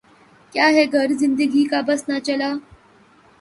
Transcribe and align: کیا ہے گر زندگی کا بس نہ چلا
کیا 0.53 0.67
ہے 0.75 0.83
گر 0.93 1.09
زندگی 1.19 1.63
کا 1.71 1.79
بس 1.87 2.01
نہ 2.09 2.17
چلا 2.25 2.51